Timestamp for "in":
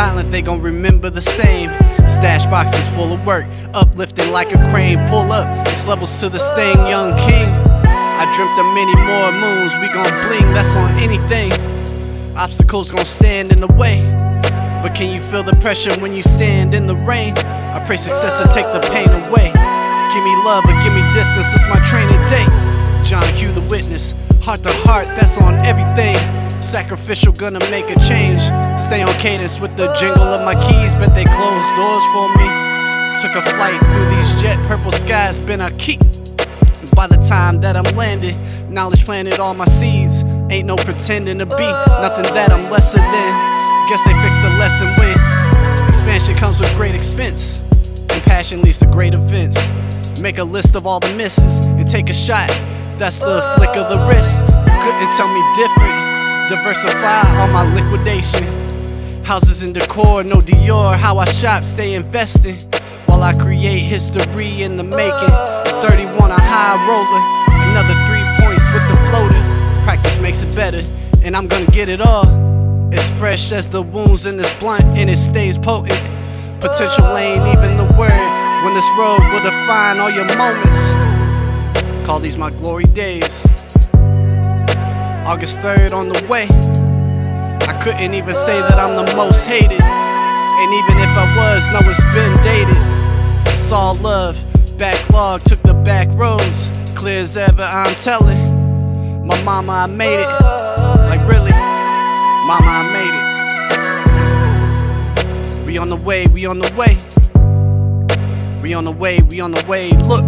13.52-13.60, 16.74-16.86, 64.62-64.76, 74.26-74.36